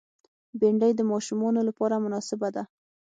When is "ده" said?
2.55-2.63